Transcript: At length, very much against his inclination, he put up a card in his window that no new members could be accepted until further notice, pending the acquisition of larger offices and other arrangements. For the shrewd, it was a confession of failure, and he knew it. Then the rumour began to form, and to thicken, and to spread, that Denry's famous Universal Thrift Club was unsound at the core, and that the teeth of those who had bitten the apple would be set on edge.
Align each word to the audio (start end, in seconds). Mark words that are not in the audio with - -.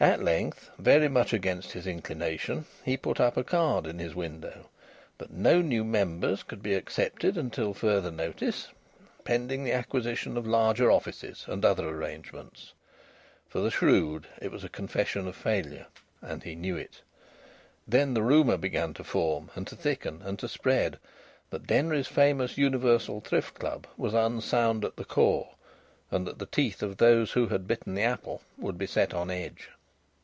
At 0.00 0.20
length, 0.20 0.68
very 0.78 1.06
much 1.06 1.32
against 1.32 1.70
his 1.74 1.86
inclination, 1.86 2.64
he 2.84 2.96
put 2.96 3.20
up 3.20 3.36
a 3.36 3.44
card 3.44 3.86
in 3.86 4.00
his 4.00 4.16
window 4.16 4.68
that 5.18 5.30
no 5.30 5.60
new 5.62 5.84
members 5.84 6.42
could 6.42 6.60
be 6.60 6.74
accepted 6.74 7.38
until 7.38 7.72
further 7.72 8.10
notice, 8.10 8.66
pending 9.22 9.62
the 9.62 9.70
acquisition 9.70 10.36
of 10.36 10.44
larger 10.44 10.90
offices 10.90 11.44
and 11.46 11.64
other 11.64 11.88
arrangements. 11.88 12.72
For 13.48 13.60
the 13.60 13.70
shrewd, 13.70 14.26
it 14.40 14.50
was 14.50 14.64
a 14.64 14.68
confession 14.68 15.28
of 15.28 15.36
failure, 15.36 15.86
and 16.20 16.42
he 16.42 16.56
knew 16.56 16.76
it. 16.76 17.00
Then 17.86 18.12
the 18.14 18.22
rumour 18.24 18.56
began 18.56 18.94
to 18.94 19.04
form, 19.04 19.50
and 19.54 19.68
to 19.68 19.76
thicken, 19.76 20.20
and 20.24 20.36
to 20.40 20.48
spread, 20.48 20.98
that 21.50 21.68
Denry's 21.68 22.08
famous 22.08 22.58
Universal 22.58 23.20
Thrift 23.20 23.54
Club 23.54 23.86
was 23.96 24.14
unsound 24.14 24.84
at 24.84 24.96
the 24.96 25.04
core, 25.04 25.54
and 26.10 26.26
that 26.26 26.40
the 26.40 26.46
teeth 26.46 26.82
of 26.82 26.96
those 26.96 27.30
who 27.30 27.46
had 27.46 27.68
bitten 27.68 27.94
the 27.94 28.02
apple 28.02 28.42
would 28.58 28.76
be 28.78 28.86
set 28.88 29.14
on 29.14 29.30
edge. 29.30 29.68